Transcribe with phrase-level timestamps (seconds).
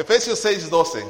[0.00, 1.04] Efesios 6:12.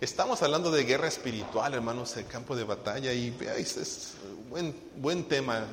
[0.00, 4.14] Estamos hablando de guerra espiritual, hermanos, el campo de batalla, y es
[4.48, 5.66] buen, buen tema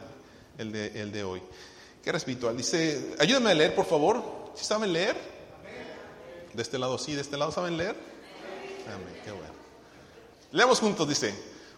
[0.58, 1.42] el de, el de hoy.
[2.04, 2.58] Guerra espiritual.
[2.58, 4.52] Dice, ayúdame a leer, por favor.
[4.56, 5.16] ¿Sí saben leer?
[6.52, 7.96] De este lado sí, de este lado saben leer.
[8.86, 9.54] Amén, qué bueno.
[10.52, 11.34] Leamos juntos, dice,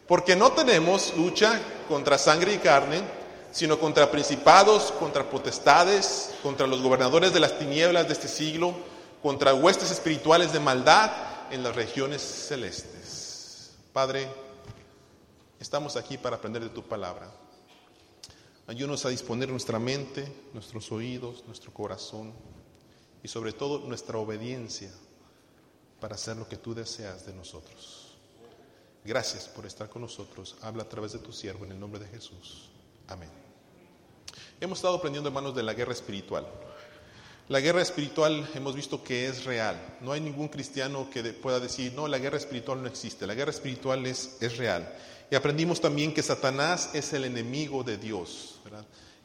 [0.07, 3.03] porque no tenemos lucha contra sangre y carne,
[3.51, 8.73] sino contra principados, contra potestades, contra los gobernadores de las tinieblas de este siglo,
[9.23, 11.09] contra huestes espirituales de maldad
[11.49, 13.71] en las regiones celestes.
[13.93, 14.29] Padre,
[15.61, 17.31] estamos aquí para aprender de tu palabra.
[18.67, 22.33] Ayúdanos a disponer nuestra mente, nuestros oídos, nuestro corazón
[23.23, 24.91] y sobre todo nuestra obediencia
[26.01, 28.17] para hacer lo que tú deseas de nosotros.
[29.05, 30.57] Gracias por estar con nosotros.
[30.61, 32.69] Habla a través de tu siervo en el nombre de Jesús.
[33.07, 33.29] Amén.
[34.59, 36.45] Hemos estado aprendiendo, hermanos, de la guerra espiritual.
[37.49, 39.75] La guerra espiritual hemos visto que es real.
[39.99, 43.27] No hay ningún cristiano que pueda decir, no, la guerra espiritual no existe.
[43.27, 44.95] La guerra espiritual es, es real.
[45.29, 48.61] Y aprendimos también que Satanás es el enemigo de Dios.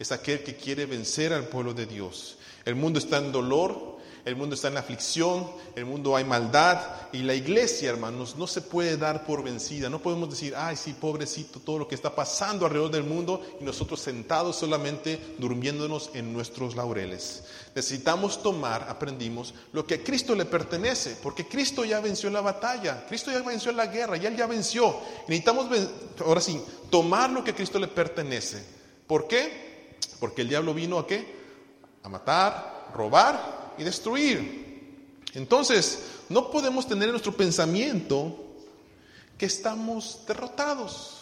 [0.01, 2.39] Es aquel que quiere vencer al pueblo de Dios.
[2.65, 6.81] El mundo está en dolor, el mundo está en aflicción, el mundo hay maldad
[7.13, 9.89] y la iglesia, hermanos, no se puede dar por vencida.
[9.89, 13.65] No podemos decir, ay, sí, pobrecito, todo lo que está pasando alrededor del mundo y
[13.65, 17.45] nosotros sentados solamente durmiéndonos en nuestros laureles.
[17.75, 23.07] Necesitamos tomar, aprendimos, lo que a Cristo le pertenece, porque Cristo ya venció la batalla,
[23.07, 24.97] Cristo ya venció la guerra, ya Él ya venció.
[25.29, 25.69] Necesitamos,
[26.25, 26.61] ahora sí,
[26.91, 28.63] tomar lo que a Cristo le pertenece.
[29.07, 29.97] ¿Por qué?
[30.21, 31.39] Porque el diablo vino a qué?
[32.03, 35.21] A matar, robar y destruir.
[35.35, 38.45] Entonces, no podemos tener en nuestro pensamiento
[39.37, 41.15] que estamos derrotados,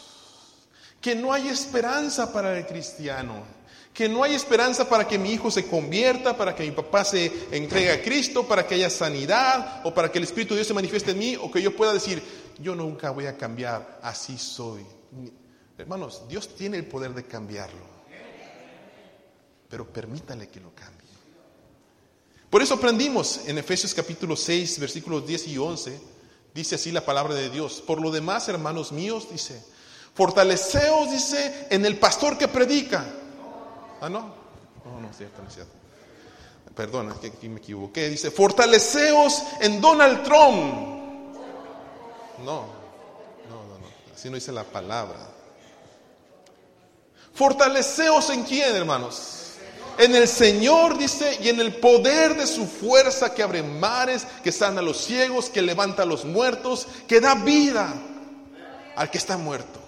[1.01, 3.45] que no hay esperanza para el cristiano,
[3.93, 7.33] que no hay esperanza para que mi hijo se convierta, para que mi papá se
[7.51, 10.75] entregue a Cristo, para que haya sanidad o para que el Espíritu de Dios se
[10.75, 12.23] manifieste en mí o que yo pueda decir,
[12.59, 14.85] yo nunca voy a cambiar, así soy.
[15.79, 17.87] Hermanos, Dios tiene el poder de cambiarlo,
[19.69, 20.96] pero permítale que lo cambie.
[22.51, 26.01] Por eso aprendimos en Efesios capítulo 6, versículos 10 y 11,
[26.55, 27.83] dice así la palabra de Dios.
[27.85, 29.61] Por lo demás, hermanos míos, dice,
[30.15, 33.05] fortaleceos, dice, en el pastor que predica.
[34.01, 34.35] Ah, no.
[34.85, 36.75] No, no es cierto, no.
[36.75, 38.09] Perdona, que aquí me equivoqué.
[38.11, 40.97] Dice, fortaleceos en Donald Trump.
[42.45, 42.67] No, no,
[43.49, 44.15] no, no.
[44.15, 45.31] Así no dice la palabra.
[47.35, 49.36] Fortaleceos en quién, hermanos
[49.99, 54.53] en el Señor, dice, y en el poder de su fuerza que abre mares, que
[54.53, 57.93] sana a los ciegos, que levanta a los muertos, que da vida
[58.95, 59.81] al que está muerto.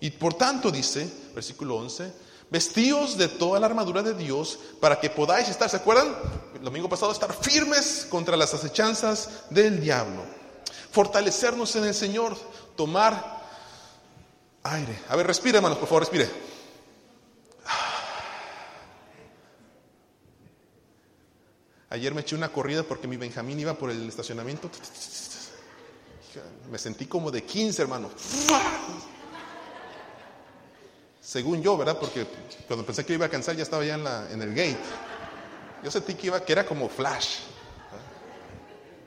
[0.00, 2.12] Y por tanto, dice, versículo 11,
[2.50, 6.14] vestíos de toda la armadura de Dios para que podáis estar, ¿se acuerdan?
[6.54, 10.24] El domingo pasado, estar firmes contra las acechanzas del diablo.
[10.90, 12.36] Fortalecernos en el Señor,
[12.76, 13.40] tomar
[14.64, 14.98] aire.
[15.08, 16.49] A ver, respire, hermanos, por favor, respire.
[21.90, 24.70] Ayer me eché una corrida porque mi Benjamín iba por el estacionamiento.
[26.70, 28.08] Me sentí como de 15, hermano.
[31.20, 31.98] Según yo, ¿verdad?
[31.98, 32.28] Porque
[32.68, 33.94] cuando pensé que iba a cansar ya estaba ya
[34.30, 34.78] en, el gate.
[35.82, 37.40] Yo sentí que iba, que era como flash.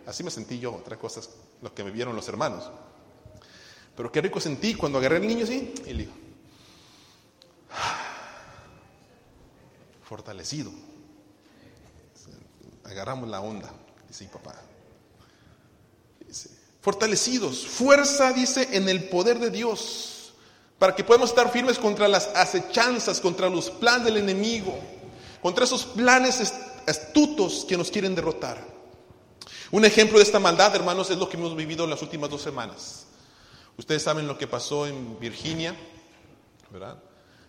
[0.05, 1.29] Así me sentí yo, otra cosa es
[1.61, 2.69] lo que me vieron los hermanos.
[3.95, 6.13] Pero qué rico sentí cuando agarré al niño así y le digo,
[10.03, 10.92] fortalecido
[12.83, 13.71] agarramos la onda,
[14.07, 14.55] dice papá.
[16.81, 20.33] fortalecidos, fuerza, dice, en el poder de Dios,
[20.77, 24.77] para que podamos estar firmes contra las acechanzas, contra los planes del enemigo,
[25.41, 26.53] contra esos planes
[26.85, 28.73] astutos que nos quieren derrotar.
[29.71, 32.41] Un ejemplo de esta maldad, hermanos, es lo que hemos vivido en las últimas dos
[32.41, 33.05] semanas.
[33.77, 35.75] Ustedes saben lo que pasó en Virginia,
[36.69, 37.01] ¿verdad?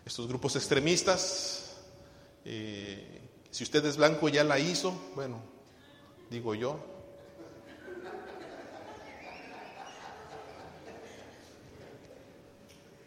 [0.06, 1.72] Estos grupos extremistas
[2.44, 3.23] eh,
[3.54, 5.40] si usted es blanco ya la hizo, bueno,
[6.28, 6.76] digo yo.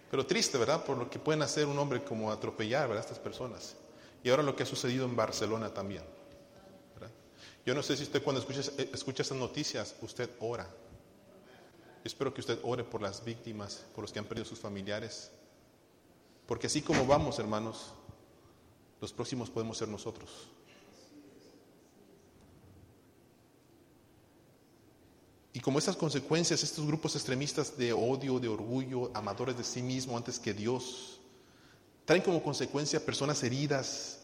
[0.09, 0.85] Pero triste, ¿verdad?
[0.85, 3.03] Por lo que pueden hacer un hombre como atropellar, ¿verdad?
[3.03, 3.75] Estas personas.
[4.23, 6.03] Y ahora lo que ha sucedido en Barcelona también.
[7.65, 10.65] Yo no sé si usted cuando escucha, eh, escucha estas noticias, usted ora.
[12.05, 15.29] espero que usted ore por las víctimas, por los que han perdido sus familiares.
[16.45, 17.91] Porque así como vamos, hermanos,
[18.99, 20.29] los próximos podemos ser nosotros.
[25.53, 30.15] Y como estas consecuencias, estos grupos extremistas de odio, de orgullo, amadores de sí mismo
[30.15, 31.19] antes que Dios,
[32.05, 34.19] traen como consecuencia personas heridas,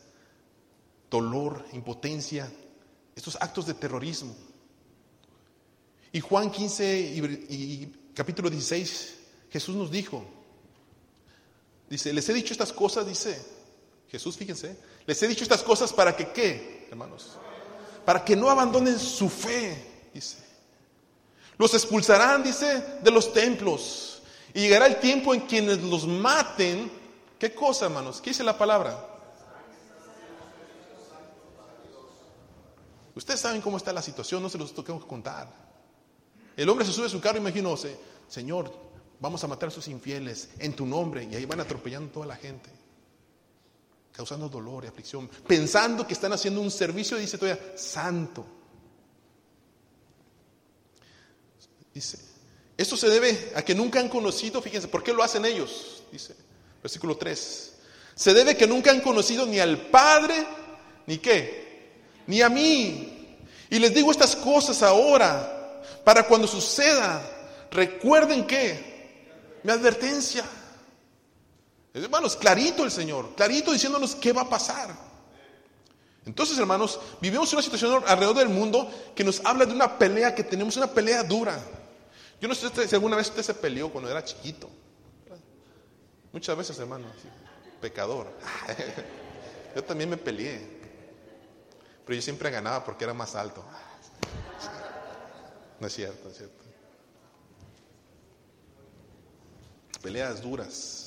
[1.10, 2.52] dolor, impotencia,
[3.16, 4.36] estos actos de terrorismo.
[6.12, 7.00] Y Juan 15
[7.50, 9.16] y, capítulo 16,
[9.50, 10.24] Jesús nos dijo,
[11.90, 13.63] dice, les he dicho estas cosas, dice
[14.14, 14.78] Jesús, fíjense,
[15.08, 17.32] les he dicho estas cosas para que, ¿qué, hermanos?
[18.06, 20.38] Para que no abandonen su fe, dice.
[21.58, 24.22] Los expulsarán, dice, de los templos.
[24.54, 26.92] Y llegará el tiempo en quienes los maten.
[27.40, 28.22] ¿Qué cosa, hermanos?
[28.22, 29.04] ¿Qué dice la palabra?
[33.16, 35.48] Ustedes saben cómo está la situación, no se los tengo que contar.
[36.56, 37.76] El hombre se sube a su carro imagino,
[38.28, 38.72] Señor,
[39.20, 41.24] vamos a matar a sus infieles en tu nombre.
[41.24, 42.70] Y ahí van atropellando a toda la gente,
[44.14, 48.46] causando dolor y aflicción, pensando que están haciendo un servicio, dice todavía, santo.
[51.94, 52.20] Dice,
[52.78, 56.04] esto se debe a que nunca han conocido, fíjense, ¿por qué lo hacen ellos?
[56.12, 56.36] Dice,
[56.82, 57.74] versículo 3.
[58.16, 60.46] Se debe que nunca han conocido ni al Padre,
[61.08, 63.38] ni qué, ni a mí.
[63.70, 67.22] Y les digo estas cosas ahora, para cuando suceda,
[67.72, 70.44] recuerden que mi advertencia.
[71.94, 74.90] Hermanos, clarito el Señor, clarito diciéndonos qué va a pasar.
[76.26, 80.44] Entonces, hermanos, vivimos una situación alrededor del mundo que nos habla de una pelea que
[80.44, 81.60] tenemos, una pelea dura.
[82.42, 84.70] Yo no sé si alguna vez usted se peleó cuando era chiquito.
[86.32, 87.06] Muchas veces, hermano,
[87.80, 88.28] pecador.
[89.76, 90.82] Yo también me peleé.
[92.06, 93.64] Pero yo siempre ganaba porque era más alto.
[95.80, 96.64] No es cierto, es cierto.
[100.02, 101.03] Peleas duras.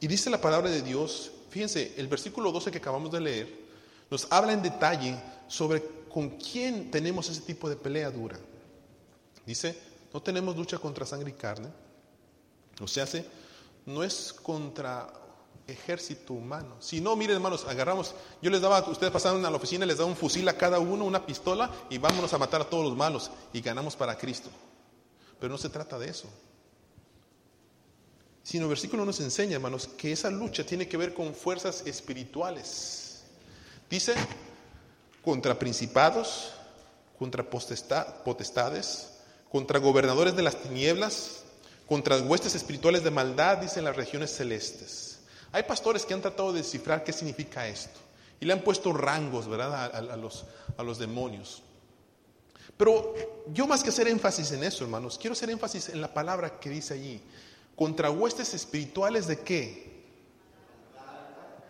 [0.00, 3.66] Y dice la palabra de Dios, fíjense, el versículo 12 que acabamos de leer,
[4.10, 5.16] nos habla en detalle
[5.48, 8.38] sobre ¿con quién tenemos ese tipo de pelea dura?
[9.44, 9.78] Dice,
[10.12, 11.68] no tenemos lucha contra sangre y carne.
[12.80, 13.06] O sea,
[13.86, 15.12] no es contra
[15.66, 16.76] ejército humano.
[16.80, 20.08] Si no, miren hermanos, agarramos, yo les daba, ustedes pasaron a la oficina, les daba
[20.08, 23.30] un fusil a cada uno, una pistola y vámonos a matar a todos los malos
[23.52, 24.50] y ganamos para Cristo.
[25.40, 26.28] Pero no se trata de eso.
[28.46, 33.24] Sino el versículo nos enseña, hermanos, que esa lucha tiene que ver con fuerzas espirituales.
[33.90, 34.14] Dice,
[35.20, 36.52] contra principados,
[37.18, 39.08] contra potestades,
[39.50, 41.42] contra gobernadores de las tinieblas,
[41.88, 45.18] contra huestes espirituales de maldad, dicen las regiones celestes.
[45.50, 47.98] Hay pastores que han tratado de descifrar qué significa esto
[48.38, 50.44] y le han puesto rangos, ¿verdad?, a, los,
[50.76, 51.64] a los demonios.
[52.76, 53.12] Pero
[53.52, 56.70] yo más que hacer énfasis en eso, hermanos, quiero hacer énfasis en la palabra que
[56.70, 57.20] dice allí.
[57.76, 59.86] Contra huestes espirituales de qué?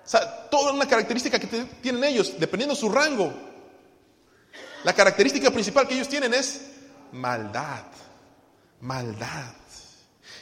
[0.05, 1.49] O sea, toda una característica que
[1.83, 3.33] tienen ellos, dependiendo de su rango.
[4.85, 6.61] La característica principal que ellos tienen es
[7.11, 7.85] maldad.
[8.81, 9.53] Maldad.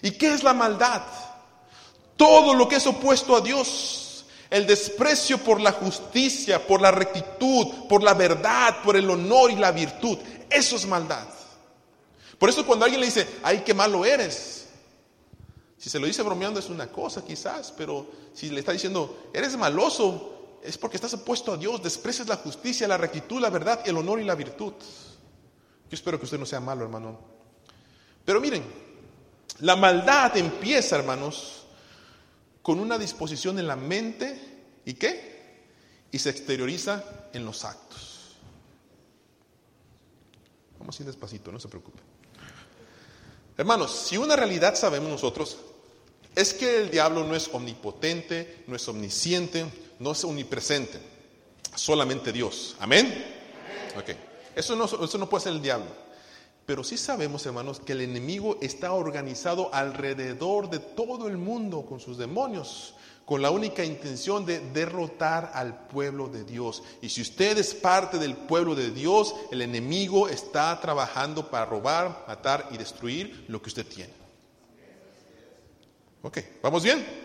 [0.02, 1.02] ¿Y qué es la maldad?
[2.14, 4.26] Todo lo que es opuesto a Dios.
[4.50, 9.56] El desprecio por la justicia, por la rectitud, por la verdad, por el honor y
[9.56, 10.18] la virtud.
[10.50, 11.26] Eso es maldad.
[12.38, 14.63] Por eso cuando alguien le dice, ay, qué malo eres.
[15.78, 19.56] Si se lo dice bromeando es una cosa quizás, pero si le está diciendo, eres
[19.56, 23.96] maloso, es porque estás opuesto a Dios, desprecias la justicia, la rectitud, la verdad, el
[23.96, 24.72] honor y la virtud.
[24.74, 27.18] Yo espero que usted no sea malo, hermano.
[28.24, 28.64] Pero miren,
[29.60, 31.66] la maldad empieza, hermanos,
[32.62, 35.66] con una disposición en la mente y qué?
[36.10, 38.36] Y se exterioriza en los actos.
[40.78, 42.13] Vamos a despacito, no se preocupe.
[43.56, 45.58] Hermanos, si una realidad sabemos nosotros,
[46.34, 49.64] es que el diablo no es omnipotente, no es omnisciente,
[50.00, 50.98] no es omnipresente,
[51.76, 52.74] solamente Dios.
[52.80, 53.32] Amén.
[54.56, 55.86] Eso no, eso no puede ser el diablo.
[56.66, 62.00] Pero sí sabemos, hermanos, que el enemigo está organizado alrededor de todo el mundo con
[62.00, 62.94] sus demonios,
[63.24, 66.82] con la única intención de derrotar al pueblo de Dios.
[67.00, 72.24] Y si usted es parte del pueblo de Dios, el enemigo está trabajando para robar,
[72.28, 74.12] matar y destruir lo que usted tiene.
[76.22, 77.24] Ok, ¿vamos bien?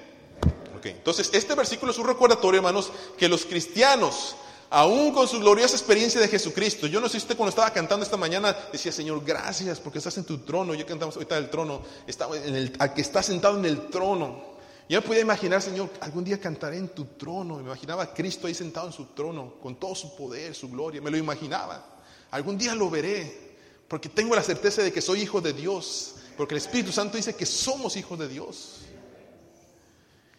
[0.88, 4.36] entonces este versículo es un recordatorio, hermanos, que los cristianos,
[4.70, 8.04] aún con su gloriosa experiencia de Jesucristo, yo no sé si usted cuando estaba cantando
[8.04, 11.82] esta mañana decía, Señor, gracias porque estás en tu trono, ya cantamos ahorita del trono,
[12.08, 14.49] estaba en el, al que está sentado en el trono.
[14.90, 17.58] Yo podía imaginar, Señor, algún día cantaré en tu trono.
[17.58, 21.00] Me imaginaba a Cristo ahí sentado en su trono, con todo su poder, su gloria.
[21.00, 22.02] Me lo imaginaba.
[22.32, 23.56] Algún día lo veré,
[23.88, 27.36] porque tengo la certeza de que soy hijo de Dios, porque el Espíritu Santo dice
[27.36, 28.80] que somos hijos de Dios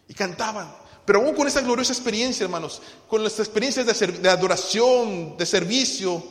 [0.09, 0.75] y cantaban.
[1.05, 6.21] Pero aún con esa gloriosa experiencia, hermanos, con las experiencias de, adoración, de servicio,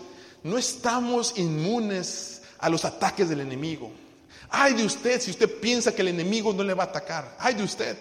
[0.43, 3.91] no estamos inmunes a los ataques del enemigo.
[4.49, 7.37] Ay de usted si usted piensa que el enemigo no le va a atacar.
[7.39, 7.97] Ay de usted.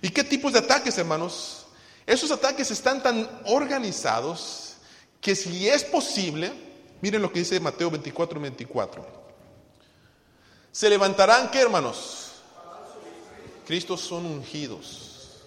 [0.00, 1.66] ¿Y qué tipos de ataques, hermanos?
[2.06, 4.74] Esos ataques están tan organizados
[5.20, 6.52] que si es posible,
[7.00, 9.22] miren lo que dice Mateo 24, 24.
[10.72, 12.32] Se levantarán, ¿qué hermanos?
[13.66, 15.42] Cristos son ungidos.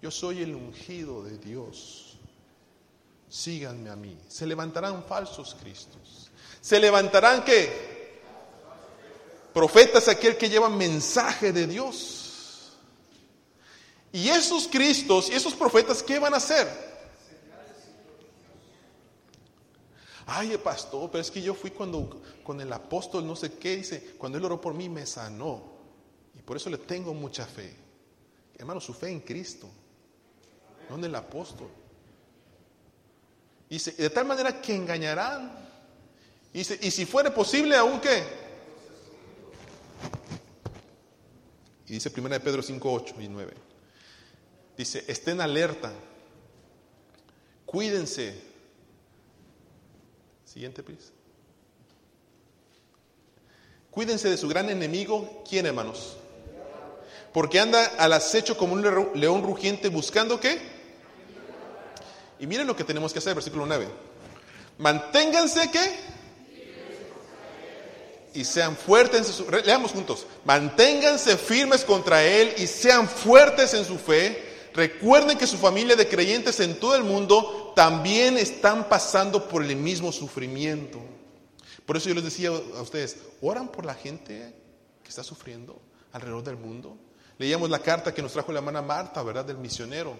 [0.00, 2.18] Yo soy el ungido de Dios.
[3.28, 4.18] Síganme a mí.
[4.28, 6.30] Se levantarán falsos Cristos.
[6.60, 7.91] Se levantarán qué?
[9.52, 12.22] Profetas, aquel que lleva mensaje de Dios.
[14.12, 16.92] Y esos Cristos y esos profetas, ¿qué van a hacer?
[20.26, 24.14] Ay, pastor, pero es que yo fui cuando con el apóstol no sé qué, dice,
[24.18, 25.72] cuando él oró por mí me sanó.
[26.34, 27.74] Y por eso le tengo mucha fe.
[28.56, 29.68] Hermano, su fe en Cristo,
[30.88, 31.68] no en el apóstol.
[33.68, 35.52] Dice, de tal manera que engañarán.
[36.52, 38.41] Dice, y si fuere posible, aún qué.
[41.92, 43.52] Y dice 1 de Pedro 5, 8 y 9.
[44.78, 45.92] Dice, estén alerta,
[47.66, 48.50] cuídense
[50.46, 51.10] Siguiente, please.
[53.90, 55.42] Cuídense de su gran enemigo.
[55.46, 56.16] ¿Quién, hermanos?
[57.34, 58.82] Porque anda al acecho como un
[59.14, 60.58] león rugiente buscando qué?
[62.38, 63.86] Y miren lo que tenemos que hacer, versículo 9.
[64.78, 66.11] Manténganse qué?
[68.34, 70.26] Y sean fuertes en su leamos juntos.
[70.44, 76.08] Manténganse firmes contra él y sean fuertes en su fe recuerden que su familia de
[76.08, 81.00] creyentes en todo el mundo también están pasando por el mismo sufrimiento.
[81.86, 84.54] Por eso yo les decía a ustedes, oran por la gente
[85.02, 85.80] que está sufriendo
[86.12, 86.96] alrededor del mundo.
[87.38, 89.44] Leíamos la carta que nos trajo la hermana Marta, ¿verdad?
[89.44, 90.16] Del misionero.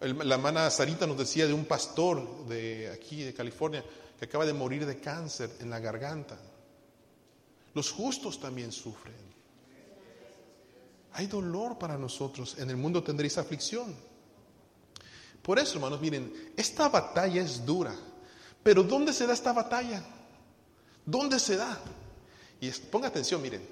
[0.00, 3.84] La hermana Sarita nos decía de un pastor de aquí, de California,
[4.18, 6.38] que acaba de morir de cáncer en la garganta.
[7.74, 9.30] Los justos también sufren.
[11.12, 12.56] Hay dolor para nosotros.
[12.58, 13.94] En el mundo tendréis aflicción.
[15.42, 17.94] Por eso, hermanos, miren, esta batalla es dura.
[18.62, 20.04] Pero ¿dónde se da esta batalla?
[21.04, 21.78] ¿Dónde se da?
[22.60, 23.66] Y ponga atención, miren.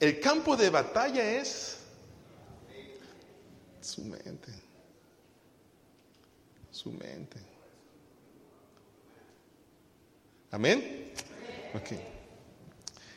[0.00, 1.78] El campo de batalla es
[3.80, 4.52] su mente.
[6.70, 7.38] Su mente.
[10.50, 11.12] Amén.
[11.74, 12.15] Ok.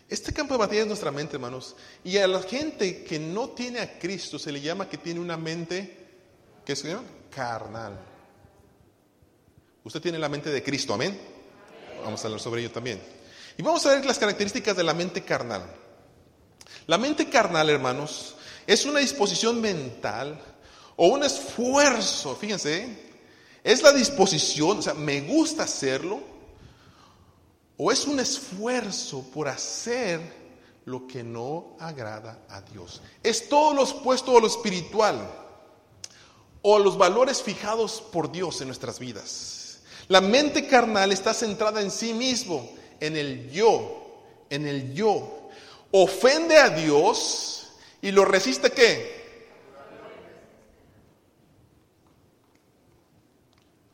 [0.09, 1.75] Este campo de batalla es nuestra mente, hermanos.
[2.03, 5.37] Y a la gente que no tiene a Cristo se le llama que tiene una
[5.37, 6.07] mente,
[6.65, 7.03] ¿qué se llama?
[7.29, 7.99] Carnal.
[9.83, 11.17] Usted tiene la mente de Cristo, amén.
[12.03, 12.99] Vamos a hablar sobre ello también.
[13.57, 15.63] Y vamos a ver las características de la mente carnal.
[16.87, 18.35] La mente carnal, hermanos,
[18.65, 20.41] es una disposición mental
[20.95, 23.09] o un esfuerzo, fíjense,
[23.63, 26.21] es la disposición, o sea, me gusta hacerlo,
[27.81, 30.19] o es un esfuerzo por hacer
[30.83, 33.01] lo que no agrada a Dios.
[33.23, 35.31] Es todo lo opuesto a lo espiritual
[36.61, 39.79] o a los valores fijados por Dios en nuestras vidas.
[40.09, 42.69] La mente carnal está centrada en sí mismo,
[42.99, 45.49] en el yo, en el yo.
[45.91, 47.69] Ofende a Dios
[48.01, 49.47] y lo resiste qué?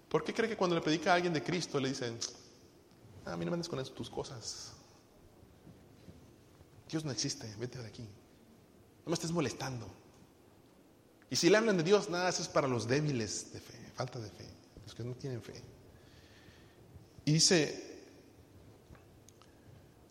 [0.09, 2.17] ¿Por qué cree que cuando le predica a alguien de Cristo le dicen,
[3.25, 4.73] a mí no me andes con eso, tus cosas.
[6.89, 8.03] Dios no existe, vete de aquí.
[8.03, 9.87] No me estés molestando.
[11.29, 14.19] Y si le hablan de Dios, nada, eso es para los débiles de fe, falta
[14.19, 14.47] de fe,
[14.83, 15.61] los que no tienen fe.
[17.25, 17.99] Y dice,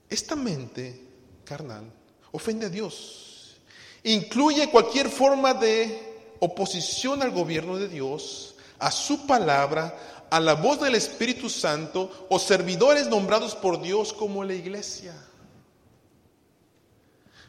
[0.09, 1.01] esta mente
[1.45, 1.91] carnal
[2.33, 3.57] ofende a Dios,
[4.03, 10.81] incluye cualquier forma de oposición al gobierno de Dios, a su palabra, a la voz
[10.81, 15.15] del Espíritu Santo o servidores nombrados por Dios como la iglesia.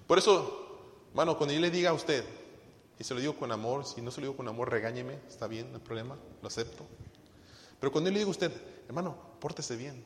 [0.06, 2.24] Por eso, hermano, cuando yo le diga a usted,
[3.00, 5.48] y se lo digo con amor, si no se lo digo con amor, regáñeme, está
[5.48, 6.86] bien, no hay problema, lo acepto.
[7.80, 8.51] Pero cuando yo le digo a usted,
[8.88, 10.06] hermano, pórtese bien.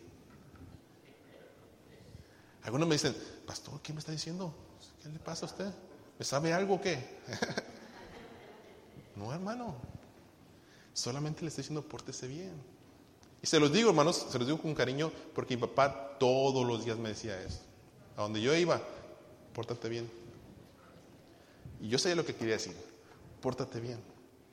[2.63, 3.13] Algunos me dicen,
[3.45, 4.55] pastor, ¿qué me está diciendo?
[5.03, 5.73] ¿Qué le pasa a usted?
[6.17, 7.19] ¿Me sabe algo o qué?
[9.17, 9.75] no, hermano,
[10.93, 12.53] Solamente le estoy diciendo, pórtese bien.
[13.41, 16.83] Y se los digo, hermanos, se los digo con cariño, porque mi papá todos los
[16.83, 17.61] días me decía eso.
[18.17, 18.81] A donde yo iba,
[19.53, 20.09] pórtate bien.
[21.81, 22.75] Y yo sabía lo que quería decir,
[23.41, 23.99] pórtate bien.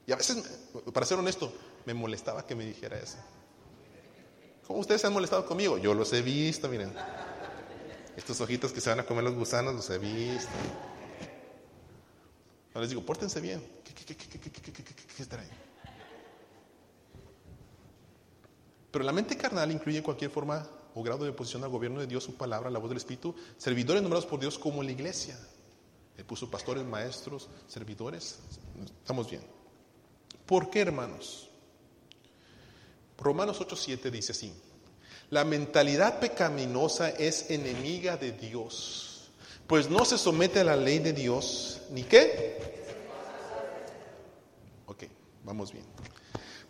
[0.06, 1.52] Y a veces, para ser honesto,
[1.84, 3.18] me molestaba que me dijera eso.
[4.66, 5.78] ¿Cómo ustedes se han molestado conmigo?
[5.78, 6.92] Yo los he visto, miren.
[8.16, 10.50] Estos ojitos que se van a comer los gusanos, los he visto.
[12.68, 13.62] Ahora les digo, pórtense bien.
[13.84, 15.26] ¿Qué, qué, qué,
[18.96, 22.24] Pero la mente carnal incluye cualquier forma o grado de oposición al gobierno de Dios,
[22.24, 25.38] su palabra, la voz del Espíritu, servidores nombrados por Dios como la iglesia.
[26.16, 28.38] Le puso pastores, maestros, servidores.
[29.02, 29.42] Estamos bien.
[30.46, 31.50] ¿Por qué, hermanos?
[33.18, 34.50] Romanos 8:7 dice así,
[35.28, 39.28] la mentalidad pecaminosa es enemiga de Dios,
[39.66, 42.86] pues no se somete a la ley de Dios, ni qué.
[44.86, 45.04] Ok,
[45.44, 45.84] vamos bien.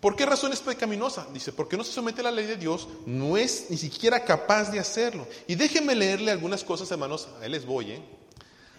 [0.01, 1.27] ¿Por qué razón es pecaminosa?
[1.33, 4.71] Dice, porque no se somete a la ley de Dios, no es ni siquiera capaz
[4.71, 5.27] de hacerlo.
[5.47, 8.03] Y déjenme leerle algunas cosas, hermanos, ahí les voy, ¿eh?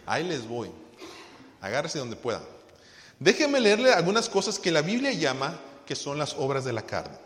[0.06, 0.70] Ahí les voy.
[1.60, 2.42] Agárrese donde pueda.
[3.20, 7.18] Déjenme leerle algunas cosas que la Biblia llama que son las obras de la carne.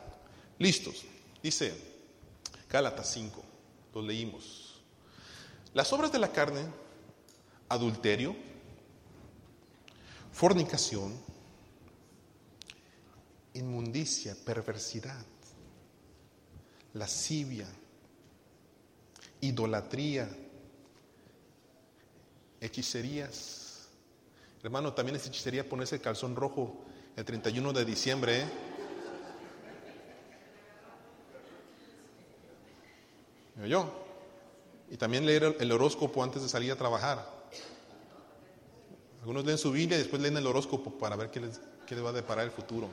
[0.57, 1.03] Listos.
[1.43, 1.73] Dice
[2.69, 3.43] Gálatas 5,
[3.95, 4.81] lo leímos.
[5.73, 6.61] Las obras de la carne,
[7.67, 8.35] adulterio,
[10.31, 11.13] fornicación,
[13.53, 15.25] inmundicia, perversidad,
[16.93, 17.67] lascivia,
[19.41, 20.29] idolatría,
[22.59, 23.87] hechicerías.
[24.63, 28.41] Hermano, también es hechicería ponerse el calzón rojo el 31 de diciembre.
[28.41, 28.45] ¿eh?
[34.89, 37.25] Y también leer el horóscopo antes de salir a trabajar.
[39.21, 42.03] Algunos leen su Biblia y después leen el horóscopo para ver qué les, qué les
[42.03, 42.89] va a deparar el futuro.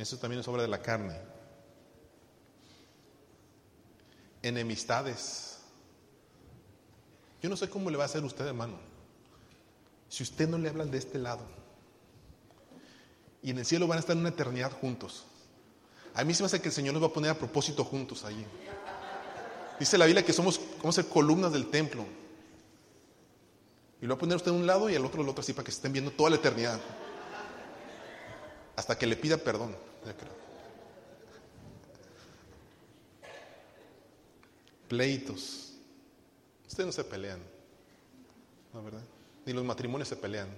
[0.00, 1.14] Eso también es obra de la carne.
[4.42, 5.58] Enemistades.
[7.42, 8.78] Yo no sé cómo le va a hacer usted, hermano.
[10.08, 11.42] Si usted no le hablan de este lado.
[13.42, 15.24] Y en el cielo van a estar una eternidad juntos.
[16.14, 18.24] A mí se me hace que el Señor nos va a poner a propósito juntos
[18.24, 18.46] allí.
[19.78, 22.06] Dice la Biblia que somos, vamos a ser columnas del templo.
[24.00, 25.52] Y lo va a poner usted a un lado y al otro al otro así
[25.52, 26.80] para que se estén viendo toda la eternidad.
[28.76, 29.89] Hasta que le pida perdón.
[34.88, 35.74] Pleitos.
[36.66, 37.40] Ustedes no se pelean.
[38.72, 39.02] ¿No verdad?
[39.46, 40.48] Ni los matrimonios se pelean.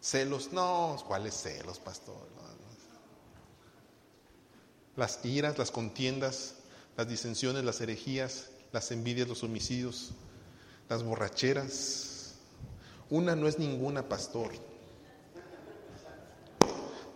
[0.00, 2.26] Celos, no, ¿cuáles celos, pastor?
[4.96, 6.54] Las iras, las contiendas,
[6.96, 10.12] las disensiones, las herejías, las envidias, los homicidios,
[10.88, 12.36] las borracheras.
[13.10, 14.52] Una no es ninguna, pastor.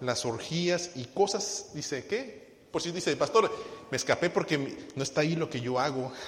[0.01, 2.51] Las orgías y cosas, dice, ¿qué?
[2.71, 3.51] Por si dice, pastor,
[3.91, 6.13] me escapé porque no está ahí lo que yo hago.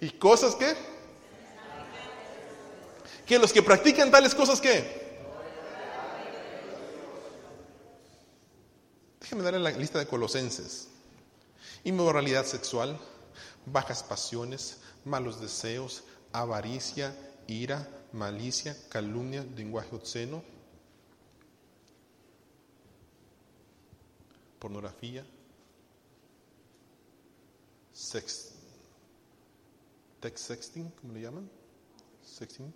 [0.00, 0.74] ¿Y cosas qué?
[3.26, 5.06] Que los que practican tales cosas qué?
[9.20, 10.86] Déjenme darle la lista de Colosenses.
[11.82, 12.96] Inmoralidad sexual,
[13.64, 17.12] bajas pasiones, malos deseos, avaricia,
[17.46, 20.42] ira, malicia, calumnia, lenguaje obsceno,
[24.58, 25.24] pornografía,
[27.92, 28.52] sex,
[30.20, 31.50] text sexting, ¿cómo le llaman?
[32.24, 32.72] Sexting.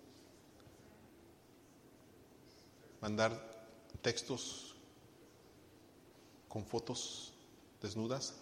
[3.01, 3.31] Mandar
[4.01, 4.75] textos
[6.47, 7.33] con fotos
[7.81, 8.35] desnudas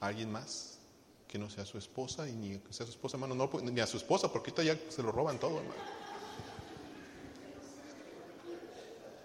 [0.00, 0.77] a alguien más
[1.28, 3.98] que no sea su esposa y ni sea su esposa, hermano, no, ni a su
[3.98, 5.80] esposa, porque ahorita ya se lo roban todo, hermano.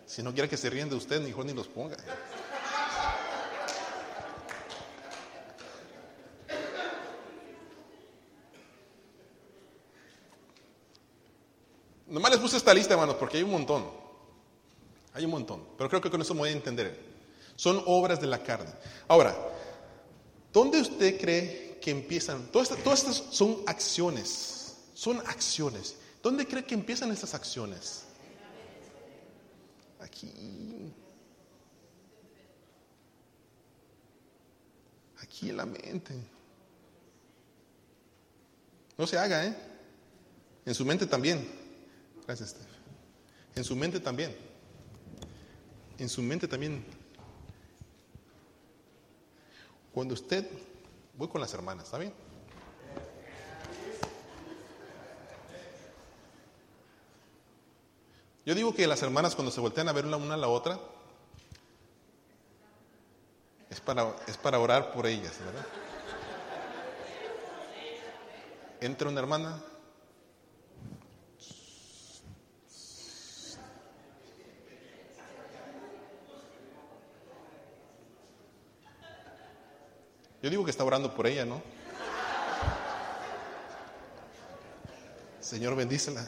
[0.05, 1.95] Si no quiere que se ríen de usted, mejor ni los ponga.
[12.05, 13.89] Nomás les puse esta lista, hermanos, porque hay un montón.
[15.13, 15.65] Hay un montón.
[15.77, 16.99] Pero creo que con eso me voy a entender.
[17.55, 18.71] Son obras de la carne.
[19.07, 19.35] Ahora,
[20.51, 22.47] ¿dónde usted cree que empiezan?
[22.49, 24.77] Todas estas, todas estas son acciones.
[24.93, 25.97] Son acciones.
[26.21, 28.05] ¿Dónde cree que empiezan estas acciones?
[29.99, 30.93] Aquí.
[35.21, 36.13] Aquí en la mente.
[38.97, 39.53] No se haga, ¿eh?
[40.65, 41.45] En su mente también.
[42.25, 42.65] Gracias, Steph.
[43.55, 44.33] En su mente también.
[45.97, 46.85] En su mente también.
[49.93, 50.49] Cuando usted,
[51.23, 52.13] voy con las hermanas, ¿está bien?
[58.45, 60.77] Yo digo que las hermanas cuando se voltean a ver una, una a la otra,
[63.69, 65.65] es para, es para orar por ellas, ¿verdad?
[68.81, 69.63] Entra una hermana,
[80.43, 81.61] Yo digo que está orando por ella, ¿no?
[85.39, 86.27] Señor, bendícela.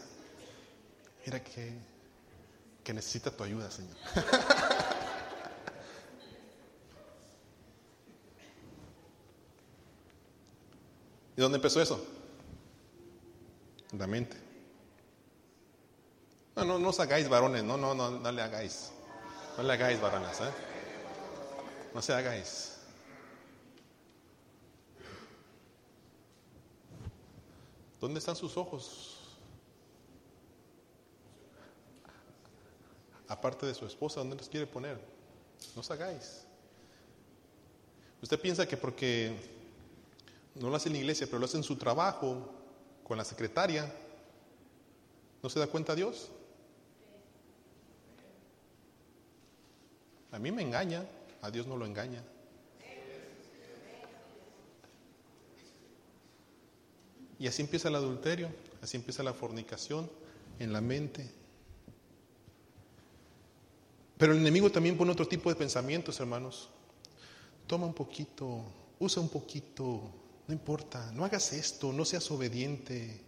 [1.26, 1.74] Mira que,
[2.82, 3.98] que necesita tu ayuda, Señor.
[11.36, 12.02] ¿Y dónde empezó eso?
[13.98, 14.38] La mente.
[16.56, 18.92] No, no, no os hagáis varones, no, no, no, no le hagáis.
[19.58, 20.54] No le hagáis varones, ¿eh?
[21.94, 22.75] No se hagáis.
[28.06, 29.18] ¿Dónde están sus ojos?
[33.28, 35.02] Aparte de su esposa, ¿dónde los quiere poner?
[35.74, 36.44] No os hagáis.
[38.22, 39.36] Usted piensa que porque
[40.54, 42.48] no lo hace en la iglesia, pero lo hace en su trabajo,
[43.04, 43.92] con la secretaria,
[45.42, 46.30] ¿no se da cuenta Dios?
[50.32, 51.04] A mí me engaña,
[51.42, 52.22] a Dios no lo engaña.
[57.40, 58.50] Y así empieza el adulterio,
[58.82, 60.10] así empieza la fornicación
[60.60, 61.30] en la mente.
[64.18, 66.70] Pero el enemigo también pone otro tipo de pensamientos, hermanos.
[67.68, 68.64] Toma un poquito,
[69.00, 70.02] usa un poquito,
[70.48, 73.22] no importa, no hagas esto, no seas obediente.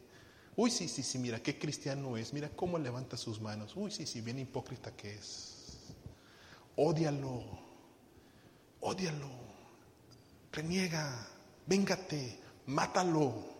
[0.55, 3.75] Uy, sí, sí, sí, mira qué cristiano es, mira cómo levanta sus manos.
[3.75, 5.55] Uy, sí, sí, bien hipócrita que es.
[6.77, 7.43] Ódialo,
[8.79, 9.29] ódialo,
[10.51, 11.27] reniega,
[11.65, 13.56] véngate, mátalo,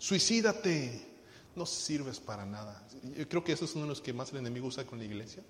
[0.00, 1.08] suicídate.
[1.54, 2.82] No sirves para nada.
[3.16, 5.04] Yo creo que eso es uno de los que más el enemigo usa con la
[5.04, 5.42] iglesia.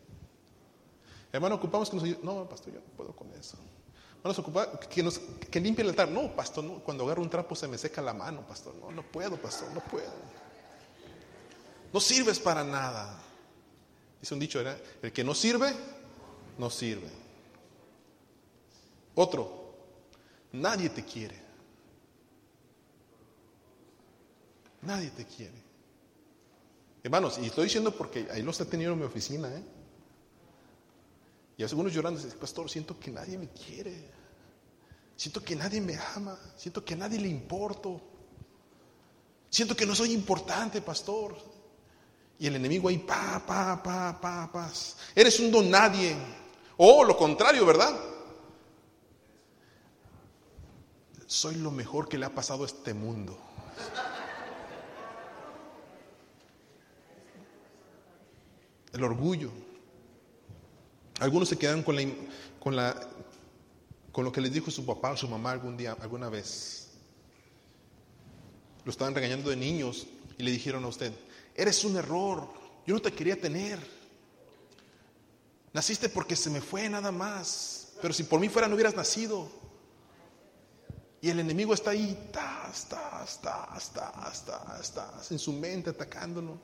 [1.32, 3.56] Hermano, ocupamos que nos No, pastor, yo no puedo con eso.
[4.16, 6.10] Hermanos, ocupa que, nos, que limpie el altar.
[6.10, 8.74] No, pastor, cuando agarro un trapo se me seca la mano, pastor.
[8.76, 10.12] No, no puedo, pastor, no puedo.
[11.92, 13.18] No sirves para nada.
[14.20, 14.78] Dice un dicho, ¿era?
[15.02, 15.72] El que no sirve,
[16.58, 17.08] no sirve.
[19.14, 19.74] Otro,
[20.52, 21.49] nadie te quiere.
[24.82, 25.62] Nadie te quiere.
[27.02, 29.62] Hermanos, y estoy diciendo porque ahí lo está teniendo en mi oficina, ¿eh?
[31.56, 34.10] Y algunos llorando, dicen, pastor, siento que nadie me quiere.
[35.14, 36.38] Siento que nadie me ama.
[36.56, 38.00] Siento que a nadie le importo.
[39.50, 41.36] Siento que no soy importante, pastor.
[42.38, 44.72] Y el enemigo ahí, pa, pa, pa, pa, pa.
[45.14, 46.16] Eres un don nadie.
[46.78, 47.94] O lo contrario, ¿verdad?
[51.26, 53.38] Soy lo mejor que le ha pasado a este mundo.
[58.92, 59.50] El orgullo.
[61.20, 62.02] Algunos se quedaron con, la,
[62.58, 63.08] con, la,
[64.10, 66.88] con lo que les dijo su papá o su mamá algún día, alguna vez.
[68.84, 70.06] Lo estaban regañando de niños
[70.38, 71.12] y le dijeron a usted,
[71.54, 72.48] eres un error,
[72.86, 73.78] yo no te quería tener.
[75.72, 79.59] Naciste porque se me fue nada más, pero si por mí fuera no hubieras nacido.
[81.22, 86.58] Y el enemigo está ahí, está, está, está, está, está, está, en su mente atacándolo.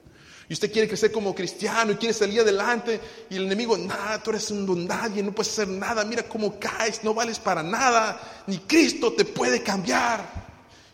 [0.48, 2.98] Y usted quiere crecer como cristiano y quiere salir adelante.
[3.28, 6.04] Y el enemigo, nada, tú eres un don nadie, no puedes hacer nada.
[6.04, 8.44] Mira cómo caes, no vales para nada.
[8.46, 10.46] Ni Cristo te puede cambiar.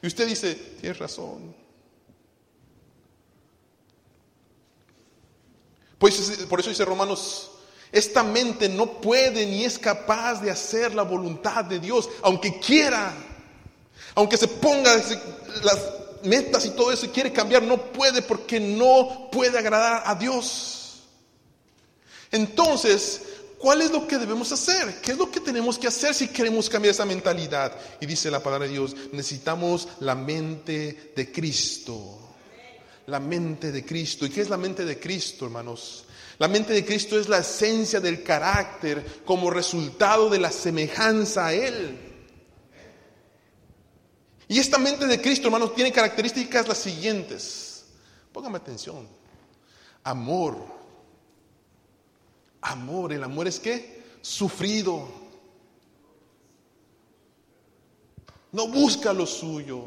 [0.02, 1.54] Y usted dice, tienes razón.
[5.98, 7.52] Pues por eso dice Romanos
[7.92, 13.12] esta mente no puede ni es capaz de hacer la voluntad de Dios, aunque quiera,
[14.14, 14.94] aunque se ponga
[15.62, 15.78] las
[16.24, 21.02] metas y todo eso y quiere cambiar, no puede porque no puede agradar a Dios.
[22.30, 23.22] Entonces,
[23.58, 25.00] ¿cuál es lo que debemos hacer?
[25.00, 27.76] ¿Qué es lo que tenemos que hacer si queremos cambiar esa mentalidad?
[28.00, 32.18] Y dice la palabra de Dios, necesitamos la mente de Cristo.
[33.06, 34.24] La mente de Cristo.
[34.24, 36.04] ¿Y qué es la mente de Cristo, hermanos?
[36.38, 41.52] La mente de Cristo es la esencia del carácter como resultado de la semejanza a
[41.52, 42.11] Él.
[44.48, 47.84] Y esta mente de Cristo, hermanos, tiene características las siguientes.
[48.32, 49.08] Póngame atención.
[50.04, 50.56] Amor.
[52.60, 53.12] Amor.
[53.12, 54.02] ¿El amor es qué?
[54.20, 55.08] Sufrido.
[58.52, 59.86] No busca lo suyo.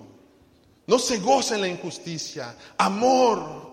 [0.87, 2.55] No se goza en la injusticia.
[2.77, 3.65] Amor.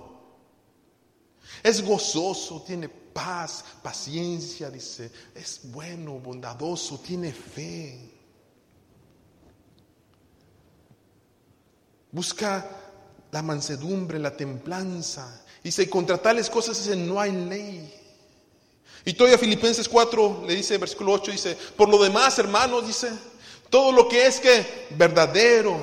[1.62, 8.11] Es gozoso, tiene paz, paciencia, dice, es bueno, bondadoso, tiene fe.
[12.12, 12.64] Busca
[13.32, 15.42] la mansedumbre, la templanza.
[15.64, 17.94] Dice, contra tales cosas dice, no hay ley.
[19.04, 23.10] Y todavía Filipenses 4 le dice, versículo 8, dice, por lo demás, hermanos, dice,
[23.70, 25.78] todo lo que es que verdadero,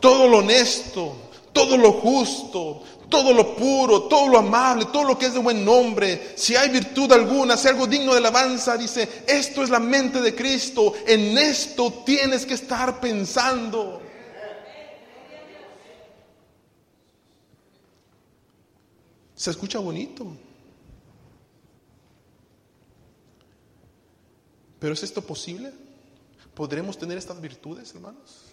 [0.00, 1.14] todo lo honesto,
[1.52, 5.64] todo lo justo, todo lo puro, todo lo amable, todo lo que es de buen
[5.64, 10.20] nombre, si hay virtud alguna, si algo digno de alabanza, dice, esto es la mente
[10.20, 14.02] de Cristo, en esto tienes que estar pensando.
[19.42, 20.24] Se escucha bonito.
[24.78, 25.72] Pero ¿es esto posible?
[26.54, 28.44] ¿Podremos tener estas virtudes, hermanos?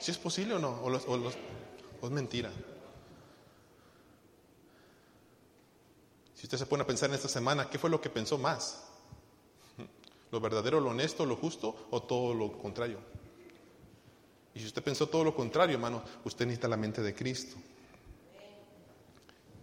[0.00, 0.80] ¿Si es posible o no?
[0.80, 2.50] ¿O, es mentira?
[6.36, 8.84] Si usted se pone a pensar en esta semana, ¿qué fue lo que pensó más?
[10.30, 12.98] ¿Lo verdadero, lo honesto, lo justo o todo lo contrario?
[14.54, 17.58] Y si usted pensó todo lo contrario, hermano, usted necesita la mente de Cristo.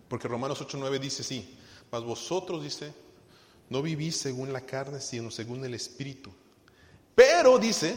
[0.10, 1.56] Porque Romanos 8:9 dice sí,
[1.92, 2.92] mas vosotros dice,
[3.70, 6.32] no vivís según la carne, sino según el Espíritu.
[7.16, 7.96] Pero dice,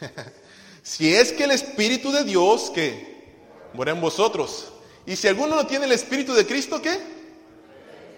[0.82, 3.34] si es que el Espíritu de Dios que
[3.74, 4.72] mora en vosotros,
[5.04, 6.98] y si alguno no tiene el Espíritu de Cristo, ¿qué?